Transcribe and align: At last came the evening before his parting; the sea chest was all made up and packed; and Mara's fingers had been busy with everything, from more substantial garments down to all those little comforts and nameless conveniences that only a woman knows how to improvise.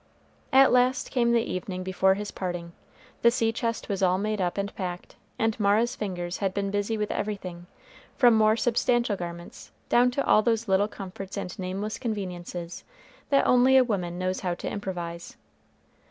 At 0.51 0.71
last 0.71 1.11
came 1.11 1.31
the 1.31 1.43
evening 1.43 1.83
before 1.83 2.15
his 2.15 2.31
parting; 2.31 2.71
the 3.21 3.29
sea 3.29 3.51
chest 3.51 3.87
was 3.87 4.01
all 4.01 4.17
made 4.17 4.41
up 4.41 4.57
and 4.57 4.73
packed; 4.75 5.15
and 5.37 5.59
Mara's 5.59 5.95
fingers 5.95 6.37
had 6.39 6.55
been 6.55 6.71
busy 6.71 6.97
with 6.97 7.11
everything, 7.11 7.67
from 8.17 8.33
more 8.33 8.57
substantial 8.57 9.15
garments 9.15 9.69
down 9.89 10.09
to 10.09 10.25
all 10.25 10.41
those 10.41 10.67
little 10.67 10.87
comforts 10.87 11.37
and 11.37 11.59
nameless 11.59 11.99
conveniences 11.99 12.83
that 13.29 13.45
only 13.45 13.77
a 13.77 13.83
woman 13.83 14.17
knows 14.17 14.39
how 14.39 14.55
to 14.55 14.67
improvise. 14.67 15.37